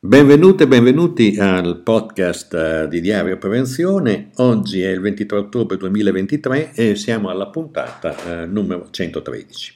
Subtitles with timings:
[0.00, 4.30] Benvenute e benvenuti al podcast eh, di Diario Prevenzione.
[4.36, 9.74] Oggi è il 23 ottobre 2023 e siamo alla puntata eh, numero 113.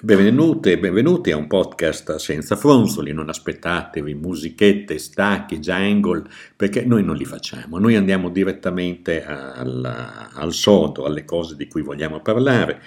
[0.00, 6.22] Benvenute e benvenuti a un podcast senza fronzoli, non aspettatevi musichette, stacchi, jungle,
[6.56, 11.82] perché noi non li facciamo, noi andiamo direttamente al, al sodo, alle cose di cui
[11.82, 12.80] vogliamo parlare.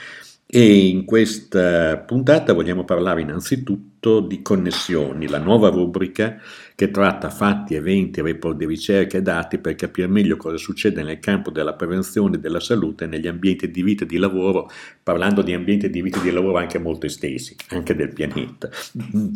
[0.47, 6.39] E in questa puntata vogliamo parlare innanzitutto di connessioni, la nuova rubrica
[6.75, 11.19] che tratta fatti, eventi, report di ricerca e dati per capire meglio cosa succede nel
[11.19, 14.69] campo della prevenzione della salute negli ambienti di vita e di lavoro,
[15.01, 18.69] parlando di ambienti di vita e di lavoro anche molto estesi, anche del pianeta,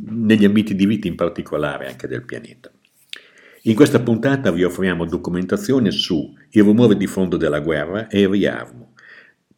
[0.06, 2.72] negli ambienti di vita in particolare anche del pianeta.
[3.64, 8.30] In questa puntata vi offriamo documentazione su il rumore di fondo della guerra e il
[8.30, 8.89] riarmo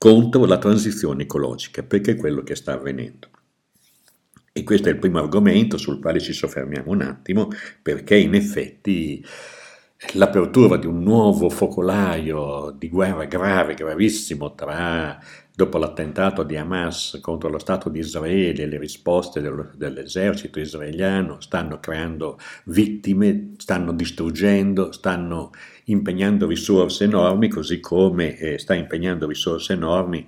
[0.02, 3.28] contro la transizione ecologica, perché è quello che sta avvenendo.
[4.52, 7.50] E questo è il primo argomento sul quale ci soffermiamo un attimo,
[7.84, 9.24] perché in effetti
[10.14, 15.20] l'apertura di un nuovo focolaio di guerra grave, gravissimo tra
[15.54, 21.80] dopo l'attentato di Hamas contro lo Stato di Israele, le risposte dello, dell'esercito israeliano stanno
[21.80, 25.52] creando vittime, stanno distruggendo, stanno
[25.92, 30.26] impegnando risorse enormi, così come eh, sta impegnando risorse enormi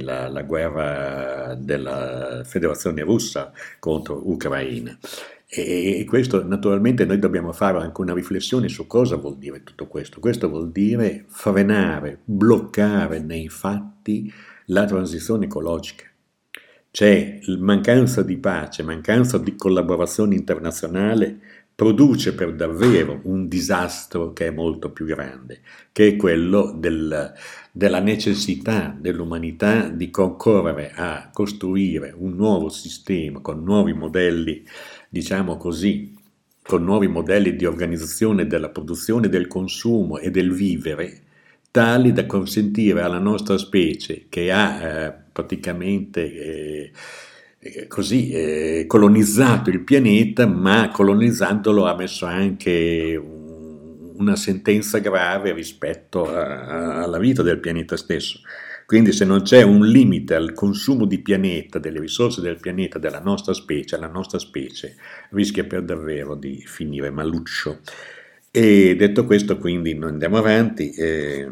[0.00, 4.98] la, la guerra della Federazione russa contro Ucraina.
[5.56, 10.18] E questo naturalmente noi dobbiamo fare anche una riflessione su cosa vuol dire tutto questo.
[10.18, 14.32] Questo vuol dire frenare, bloccare nei fatti
[14.66, 16.06] la transizione ecologica.
[16.90, 21.38] C'è mancanza di pace, mancanza di collaborazione internazionale
[21.74, 25.60] produce per davvero un disastro che è molto più grande,
[25.92, 27.32] che è quello del,
[27.72, 34.64] della necessità dell'umanità di concorrere a costruire un nuovo sistema con nuovi modelli,
[35.08, 36.14] diciamo così,
[36.62, 41.22] con nuovi modelli di organizzazione della produzione, del consumo e del vivere,
[41.70, 46.92] tali da consentire alla nostra specie, che ha eh, praticamente eh,
[47.88, 53.20] così eh, colonizzato il pianeta, ma colonizzandolo ha messo anche
[54.16, 58.40] una sentenza grave rispetto a, alla vita del pianeta stesso.
[58.86, 63.20] Quindi se non c'è un limite al consumo di pianeta, delle risorse del pianeta, della
[63.20, 64.96] nostra specie, la nostra specie
[65.30, 67.78] rischia per davvero di finire maluccio.
[68.50, 70.90] E detto questo, quindi andiamo avanti.
[70.90, 71.50] Eh,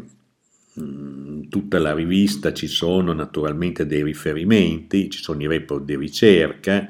[0.73, 6.89] tutta la rivista ci sono naturalmente dei riferimenti, ci sono i report di ricerca,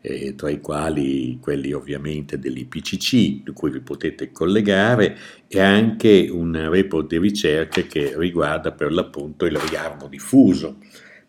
[0.00, 6.68] eh, tra i quali quelli ovviamente dell'IPCC, di cui vi potete collegare, e anche un
[6.70, 10.78] report di ricerca che riguarda per l'appunto il riarmo diffuso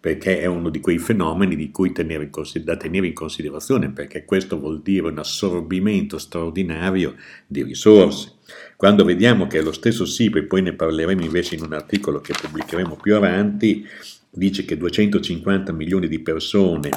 [0.01, 4.25] perché è uno di quei fenomeni di cui tenere in, da tenere in considerazione, perché
[4.25, 8.37] questo vuol dire un assorbimento straordinario di risorse.
[8.81, 12.33] Quando vediamo che lo stesso SIPRI, e poi ne parleremo invece in un articolo che
[12.33, 13.85] pubblicheremo più avanti,
[14.27, 16.89] dice che 250 milioni di persone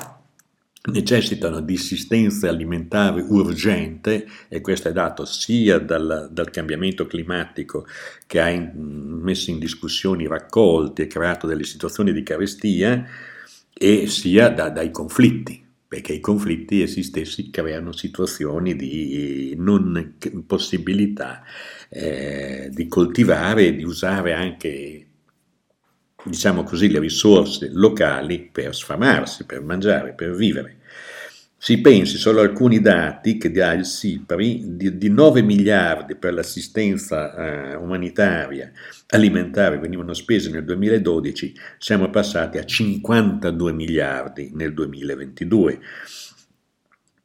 [0.91, 7.87] necessitano di assistenza alimentare urgente e questo è dato sia dal, dal cambiamento climatico
[8.27, 8.71] che ha in,
[9.21, 13.07] messo in discussione i raccolti e creato delle situazioni di carestia
[13.75, 15.64] e sia da, dai conflitti
[15.95, 21.45] perché i conflitti essi stessi creano situazioni di non possibilità
[21.89, 25.07] eh, di coltivare e di usare anche
[26.25, 30.79] diciamo così, le risorse locali per sfamarsi, per mangiare, per vivere.
[31.65, 36.35] Si pensi solo a alcuni dati che dà il SIPRI di, di 9 miliardi per
[36.35, 38.71] l'assistenza eh, umanitaria
[39.07, 45.81] alimentare venivano spesi nel 2012, siamo passati a 52 miliardi nel 2022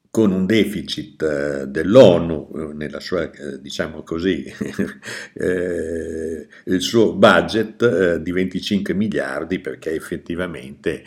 [0.10, 4.46] con un deficit eh, dell'ONU eh, nella sua, eh, diciamo così,
[5.36, 11.04] il suo budget di 25 miliardi perché effettivamente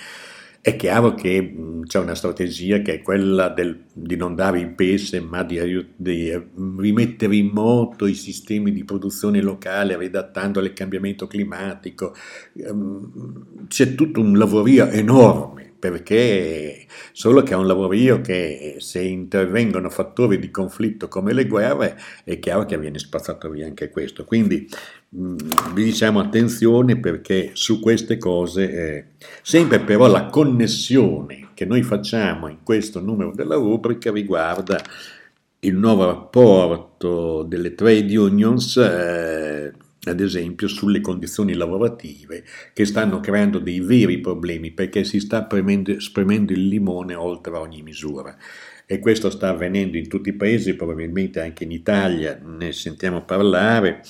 [0.62, 5.18] è chiaro che c'è una strategia che è quella del, di non dare il pese
[5.18, 5.58] ma di,
[5.96, 6.32] di,
[6.78, 12.14] rimettere in moto i sistemi di produzione locale ridattando al cambiamento climatico.
[12.52, 19.90] Um, c'è tutto un lavorio enorme perché solo che è un lavorio che se intervengono
[19.90, 24.24] fattori di conflitto come le guerre è chiaro che viene spazzato via anche questo.
[24.24, 24.68] Quindi
[25.08, 29.04] mh, vi diciamo attenzione perché su queste cose, eh,
[29.42, 34.80] sempre però la connessione che noi facciamo in questo numero della rubrica riguarda
[35.58, 38.76] il nuovo rapporto delle trade unions.
[38.76, 39.72] Eh,
[40.04, 46.00] ad esempio sulle condizioni lavorative che stanno creando dei veri problemi perché si sta premendo,
[46.00, 48.36] spremendo il limone oltre ogni misura.
[48.84, 54.02] e questo sta avvenendo in tutti i paesi, probabilmente anche in Italia ne sentiamo parlare,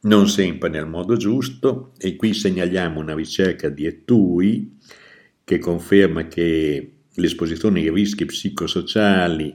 [0.00, 4.78] non sempre nel modo giusto e qui segnaliamo una ricerca di Etui
[5.42, 9.54] che conferma che l'esposizione ai rischi psicosociali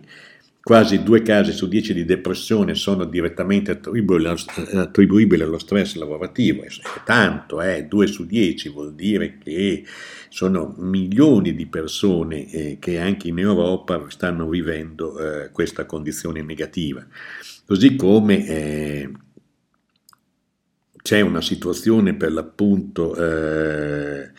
[0.72, 6.70] Quasi due casi su dieci di depressione sono direttamente attribuibili allo stress lavorativo, è
[7.04, 7.88] tanto, eh?
[7.90, 9.84] due su dieci vuol dire che
[10.30, 17.06] sono milioni di persone eh, che anche in Europa stanno vivendo eh, questa condizione negativa.
[17.66, 19.12] Così come eh,
[21.04, 24.32] c'è una situazione per l'appunto eh,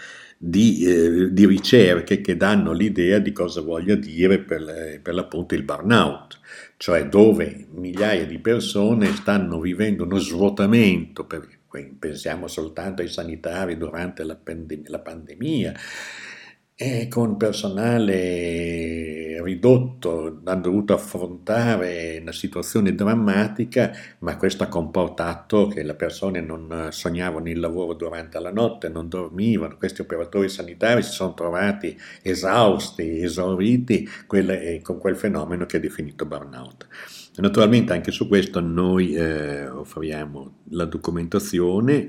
[0.44, 5.62] di, eh, di, ricerche che danno l'idea di cosa voglia dire per, per l'appunto il
[5.62, 6.40] burnout,
[6.78, 11.46] cioè dove migliaia di persone stanno vivendo uno svuotamento, per,
[11.96, 15.74] pensiamo soltanto ai sanitari durante la, pandem- la pandemia,
[16.84, 25.84] e con personale ridotto hanno dovuto affrontare una situazione drammatica, ma questo ha comportato che
[25.84, 31.12] le persone non sognavano il lavoro durante la notte, non dormivano, questi operatori sanitari si
[31.12, 36.88] sono trovati esausti, esauriti quelle, con quel fenomeno che è definito burnout.
[37.36, 42.08] Naturalmente anche su questo noi eh, offriamo la documentazione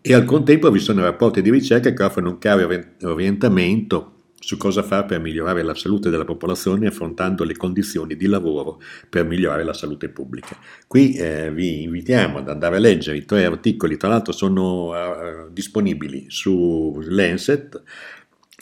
[0.00, 2.68] e al contempo vi sono rapporti di ricerca che offrono un chiaro
[3.02, 4.11] orientamento
[4.42, 9.24] su cosa fare per migliorare la salute della popolazione affrontando le condizioni di lavoro per
[9.24, 10.56] migliorare la salute pubblica.
[10.88, 15.52] Qui eh, vi invitiamo ad andare a leggere i tre articoli, tra l'altro sono uh,
[15.52, 17.82] disponibili su Lancet,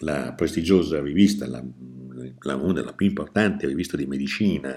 [0.02, 1.64] la prestigiosa rivista, la,
[2.42, 4.68] la, una della più importanti riviste di medicina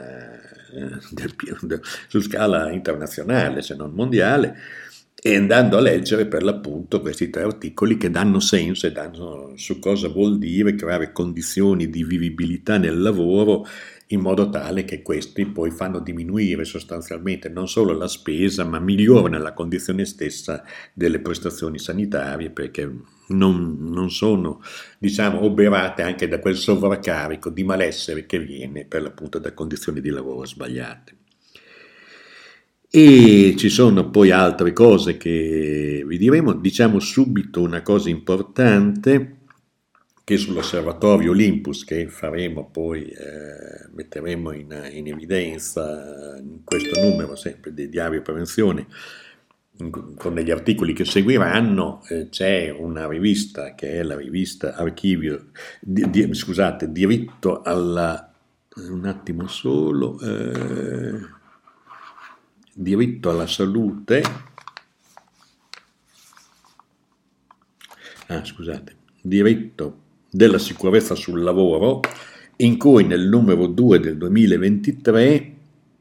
[0.72, 4.56] eh, del, del, su scala internazionale, se non mondiale,
[5.26, 9.80] e andando a leggere per l'appunto questi tre articoli che danno senso e danno su
[9.80, 13.66] cosa vuol dire creare condizioni di vivibilità nel lavoro
[14.08, 19.38] in modo tale che questi poi fanno diminuire sostanzialmente non solo la spesa ma migliorano
[19.38, 20.62] la condizione stessa
[20.94, 22.94] delle prestazioni sanitarie perché
[23.28, 24.62] non, non sono
[24.98, 30.10] diciamo oberate anche da quel sovraccarico di malessere che viene per l'appunto da condizioni di
[30.10, 31.22] lavoro sbagliate.
[32.96, 36.54] E ci sono poi altre cose che vi diremo.
[36.54, 39.38] Diciamo subito una cosa importante
[40.24, 47.74] che sull'osservatorio Olympus che faremo poi, eh, metteremo in, in, evidenza in questo numero sempre
[47.74, 48.86] di Diario Prevenzione,
[49.80, 55.48] in, con degli articoli che seguiranno, eh, c'è una rivista che è la rivista Archivio,
[55.82, 58.32] di, di, scusate, diritto alla...
[58.76, 60.20] un attimo solo...
[60.20, 61.42] Eh,
[62.74, 64.24] diritto alla salute,
[68.28, 70.00] ah, scusate, diritto
[70.30, 72.02] della sicurezza sul lavoro,
[72.58, 75.56] in cui nel numero 2 del 2023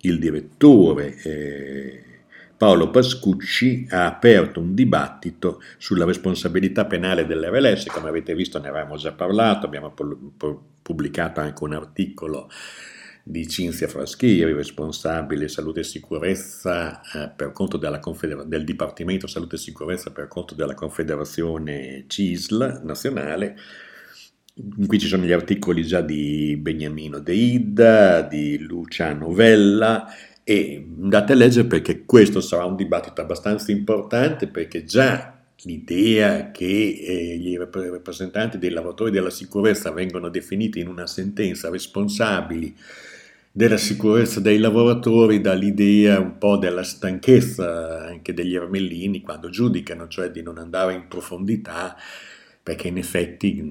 [0.04, 2.04] il direttore eh,
[2.56, 8.96] Paolo Pascucci ha aperto un dibattito sulla responsabilità penale dell'RLS, come avete visto ne avevamo
[8.96, 9.92] già parlato, abbiamo
[10.80, 12.48] pubblicato anche un articolo
[13.22, 19.58] di Cinzia Fraschiri, responsabile salute e sicurezza eh, per conto Confeder- del Dipartimento Salute e
[19.58, 23.56] Sicurezza per conto della Confederazione CISL nazionale.
[24.86, 30.06] Qui ci sono gli articoli già di Beniamino De Ida, di Luciano Vella
[30.44, 36.64] e andate a leggere perché questo sarà un dibattito abbastanza importante perché già l'idea che
[36.66, 42.74] eh, i rappresentanti dei lavoratori della sicurezza vengano definiti in una sentenza responsabili
[43.54, 50.30] della sicurezza dei lavoratori dall'idea un po' della stanchezza anche degli ermellini quando giudicano, cioè
[50.30, 51.94] di non andare in profondità,
[52.62, 53.62] perché in effetti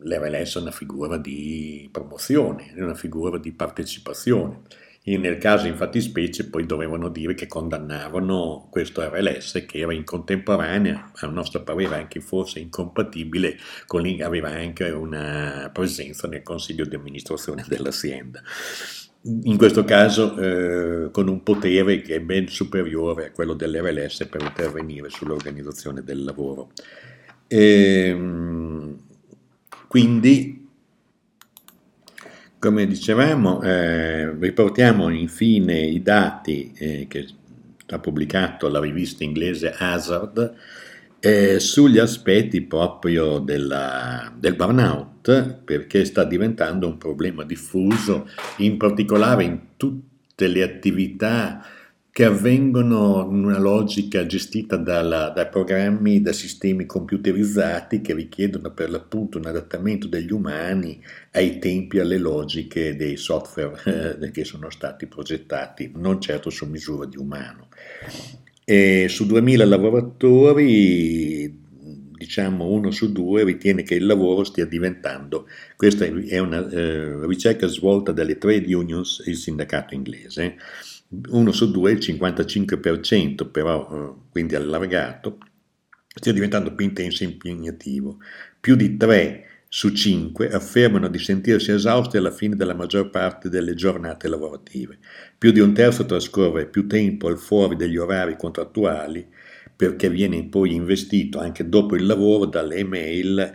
[0.00, 4.62] l'RLS è una figura di promozione, è una figura di partecipazione.
[5.06, 10.02] E nel caso infatti specie poi dovevano dire che condannavano questo RLS che era in
[10.02, 16.94] contemporanea, a nostro parere anche forse incompatibile, con aveva anche una presenza nel consiglio di
[16.94, 18.40] amministrazione dell'azienda.
[19.42, 24.40] In questo caso eh, con un potere che è ben superiore a quello dell'RLS per
[24.40, 26.70] intervenire sull'organizzazione del lavoro.
[27.46, 28.98] E, ehm,
[29.86, 30.63] quindi
[32.64, 37.26] come dicevamo, eh, riportiamo infine i dati eh, che
[37.88, 40.54] ha pubblicato la rivista inglese Hazard
[41.20, 49.44] eh, sugli aspetti proprio della, del burnout, perché sta diventando un problema diffuso, in particolare
[49.44, 51.62] in tutte le attività
[52.14, 58.88] che avvengono in una logica gestita dalla, da programmi, da sistemi computerizzati che richiedono per
[58.88, 61.02] l'appunto un adattamento degli umani
[61.32, 67.04] ai tempi alle logiche dei software eh, che sono stati progettati, non certo su misura
[67.04, 67.66] di umano.
[68.62, 71.62] E su 2000 lavoratori
[72.16, 77.66] diciamo uno su due ritiene che il lavoro stia diventando, questa è una eh, ricerca
[77.66, 80.56] svolta dalle trade unions, il sindacato inglese,
[81.30, 85.38] uno su due, il 55% però, eh, quindi allargato,
[86.14, 88.18] stia diventando più intenso e impegnativo.
[88.60, 93.74] Più di tre su cinque affermano di sentirsi esausti alla fine della maggior parte delle
[93.74, 94.98] giornate lavorative.
[95.36, 99.26] Più di un terzo trascorre più tempo al fuori degli orari contrattuali
[99.76, 103.54] perché viene poi investito anche dopo il lavoro dalle email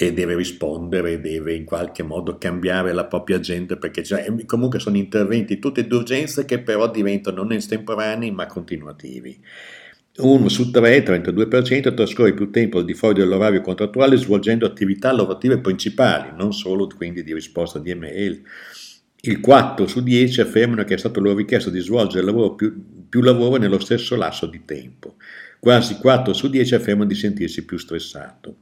[0.00, 4.96] e deve rispondere, deve in qualche modo cambiare la propria agenda perché cioè, comunque sono
[4.96, 9.40] interventi tutte d'urgenza che però diventano non estemporanei ma continuativi.
[10.18, 15.58] Uno su tre, 32%, trascorre più tempo al di fuori dell'orario contrattuale svolgendo attività lavorative
[15.58, 18.40] principali, non solo quindi di risposta di email.
[19.22, 22.72] Il 4 su 10 affermano che è stato loro richiesto di svolgere lavoro più,
[23.08, 25.16] più lavoro nello stesso lasso di tempo.
[25.58, 28.58] Quasi 4 su 10 affermano di sentirsi più stressato.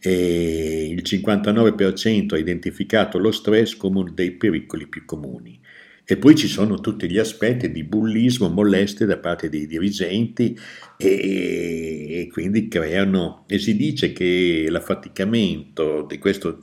[0.00, 5.60] E il 59% ha identificato lo stress come uno dei pericoli più comuni.
[6.04, 10.58] E poi ci sono tutti gli aspetti di bullismo, molestie da parte dei dirigenti
[10.96, 16.58] e, e quindi creano, e si dice che l'affaticamento di questo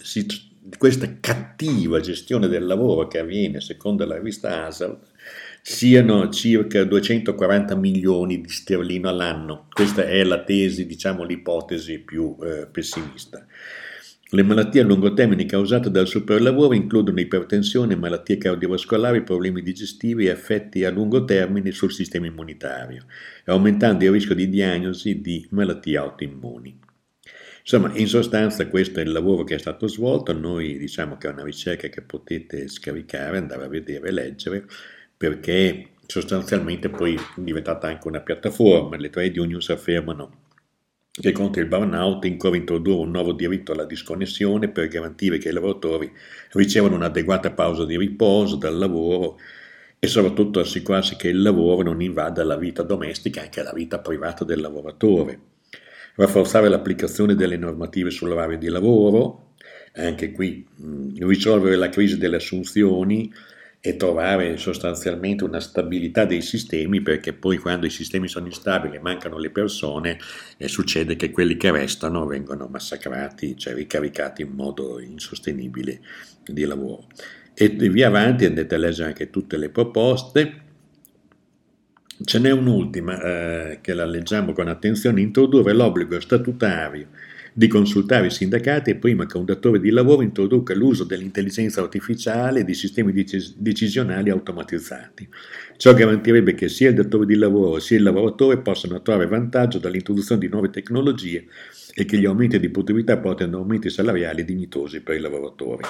[0.77, 4.99] questa cattiva gestione del lavoro che avviene secondo la rivista ASAL
[5.69, 9.67] siano circa 240 milioni di sterline all'anno.
[9.69, 13.45] Questa è la tesi, diciamo l'ipotesi più eh, pessimista.
[14.29, 20.29] Le malattie a lungo termine causate dal superlavoro includono ipertensione, malattie cardiovascolari, problemi digestivi e
[20.29, 23.03] effetti a lungo termine sul sistema immunitario,
[23.47, 26.79] aumentando il rischio di diagnosi di malattie autoimmuni.
[27.59, 31.31] Insomma, in sostanza questo è il lavoro che è stato svolto, noi diciamo che è
[31.31, 34.65] una ricerca che potete scaricare, andare a vedere, leggere,
[35.17, 40.45] perché sostanzialmente poi è diventata anche una piattaforma, le trade unions affermano
[41.19, 45.51] che contro il burnout incorre introdurre un nuovo diritto alla disconnessione per garantire che i
[45.51, 46.11] lavoratori
[46.51, 49.39] ricevano un'adeguata pausa di riposo dal lavoro
[49.97, 53.97] e soprattutto assicurarsi che il lavoro non invada la vita domestica e anche la vita
[53.99, 55.39] privata del lavoratore.
[56.15, 59.53] Rafforzare l'applicazione delle normative sull'orario di lavoro,
[59.95, 60.67] anche qui
[61.17, 63.31] risolvere la crisi delle assunzioni
[63.87, 68.99] e trovare sostanzialmente una stabilità dei sistemi perché poi quando i sistemi sono instabili e
[68.99, 70.19] mancano le persone
[70.57, 76.01] eh, succede che quelli che restano vengono massacrati, cioè ricaricati in modo insostenibile
[76.45, 77.07] di lavoro.
[77.53, 80.65] E via avanti andate a leggere anche tutte le proposte
[82.25, 87.09] Ce n'è un'ultima eh, che la leggiamo con attenzione, introdurre l'obbligo statutario
[87.57, 92.63] di consultare i sindacati prima che un datore di lavoro introduca l'uso dell'intelligenza artificiale e
[92.63, 93.11] di sistemi
[93.55, 95.27] decisionali automatizzati.
[95.75, 100.39] Ciò garantirebbe che sia il datore di lavoro sia il lavoratore possano trarre vantaggio dall'introduzione
[100.39, 101.47] di nuove tecnologie
[101.95, 105.81] e che gli aumenti di produttività portino a aumenti salariali dignitosi per i lavoratori.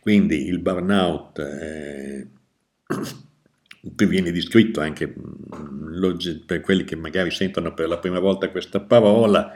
[0.00, 2.26] Quindi il burnout eh,
[3.94, 8.80] qui viene descritto anche mm, per quelli che magari sentono per la prima volta questa
[8.80, 9.52] parola,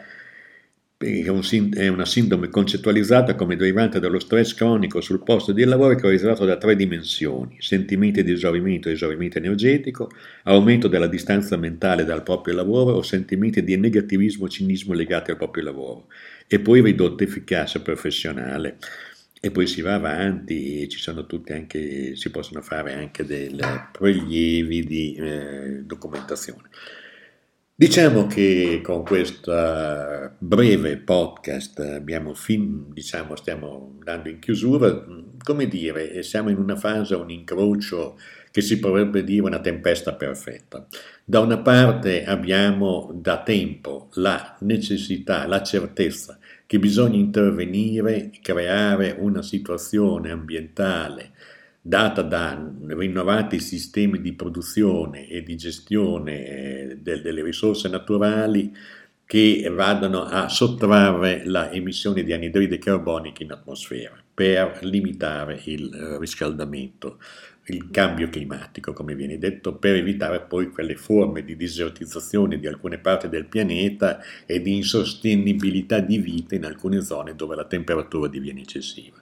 [1.02, 6.58] è una sindrome concettualizzata come derivante dallo stress cronico sul posto di lavoro caratterizzato da
[6.58, 10.10] tre dimensioni, sentimenti di esaurimento e esaurimento energetico,
[10.42, 15.38] aumento della distanza mentale dal proprio lavoro o sentimenti di negativismo e cinismo legati al
[15.38, 16.08] proprio lavoro,
[16.46, 18.76] e poi ridotta efficacia professionale
[19.40, 23.56] e poi si va avanti, ci sono tutti anche, si possono fare anche dei
[23.90, 26.68] prelievi di eh, documentazione.
[27.80, 29.54] Diciamo che con questo
[30.36, 35.02] breve podcast abbiamo fin, diciamo, stiamo andando in chiusura,
[35.42, 38.18] come dire, siamo in una fase, un incrocio
[38.50, 40.86] che si potrebbe dire una tempesta perfetta.
[41.24, 49.40] Da una parte abbiamo da tempo la necessità, la certezza che bisogna intervenire, creare una
[49.40, 51.30] situazione ambientale
[51.80, 58.72] data da rinnovati sistemi di produzione e di gestione eh, de- delle risorse naturali
[59.24, 66.18] che vadano a sottrarre la emissione di anidride carbonica in atmosfera per limitare il eh,
[66.18, 67.18] riscaldamento
[67.70, 72.98] il cambio climatico, come viene detto, per evitare poi quelle forme di desertizzazione di alcune
[72.98, 78.62] parti del pianeta e di insostenibilità di vita in alcune zone dove la temperatura diviene
[78.62, 79.19] eccessiva.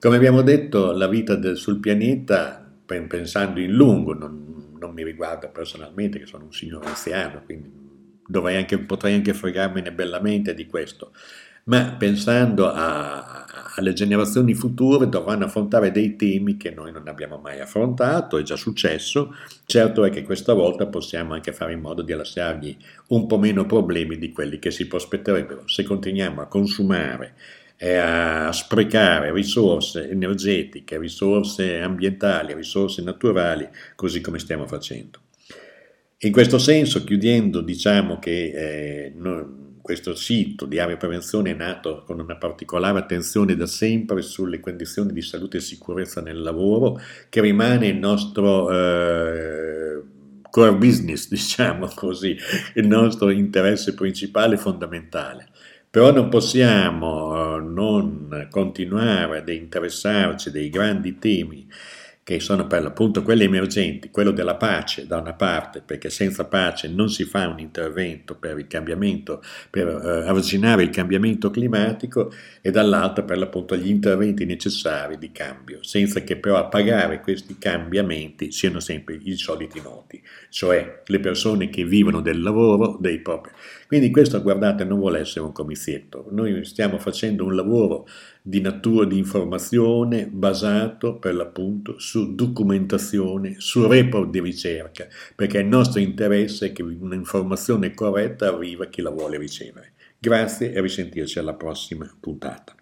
[0.00, 5.48] Come abbiamo detto, la vita del, sul pianeta, pensando in lungo, non, non mi riguarda
[5.48, 7.68] personalmente, che sono un signore anziano, quindi
[8.56, 11.12] anche, potrei anche fregarmene bellamente di questo,
[11.64, 17.58] ma pensando a, alle generazioni future dovranno affrontare dei temi che noi non abbiamo mai
[17.58, 19.34] affrontato, è già successo,
[19.66, 22.76] certo è che questa volta possiamo anche fare in modo di lasciargli
[23.08, 25.66] un po' meno problemi di quelli che si prospetterebbero.
[25.66, 27.34] Se continuiamo a consumare
[27.80, 35.20] e a sprecare risorse energetiche, risorse ambientali, risorse naturali, così come stiamo facendo.
[36.22, 42.02] In questo senso, chiudendo, diciamo che eh, no, questo sito di area prevenzione è nato
[42.04, 47.40] con una particolare attenzione da sempre sulle condizioni di salute e sicurezza nel lavoro, che
[47.40, 50.02] rimane il nostro eh,
[50.50, 52.36] core business, diciamo così,
[52.74, 55.48] il nostro interesse principale e fondamentale.
[55.98, 61.66] Però non possiamo eh, non continuare ad interessarci dei grandi temi
[62.22, 66.86] che sono per l'appunto quelli emergenti, quello della pace da una parte, perché senza pace
[66.86, 72.70] non si fa un intervento per il cambiamento, per eh, avvicinare il cambiamento climatico, e
[72.70, 78.52] dall'altra per l'appunto gli interventi necessari di cambio, senza che però a pagare questi cambiamenti
[78.52, 83.52] siano sempre i soliti noti, cioè le persone che vivono del lavoro dei propri.
[83.88, 88.06] Quindi questo, guardate, non vuole essere un comizietto, noi stiamo facendo un lavoro
[88.42, 95.68] di natura di informazione basato per l'appunto su documentazione, su report di ricerca, perché il
[95.68, 99.92] nostro interesse è che un'informazione corretta arriva a chi la vuole ricevere.
[100.18, 102.77] Grazie e risentirci alla prossima puntata.